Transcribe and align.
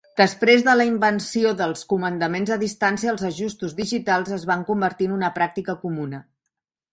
Després 0.19 0.61
de 0.67 0.73
la 0.77 0.85
invenció 0.91 1.51
dels 1.59 1.83
comandaments 1.93 2.53
a 2.55 2.57
distància, 2.63 3.11
els 3.13 3.27
ajustos 3.29 3.77
digitals 3.81 4.33
es 4.39 4.49
van 4.53 4.65
convertir 4.71 5.11
en 5.11 5.15
una 5.19 5.31
pràctica 5.37 5.77
comuna. 5.85 6.25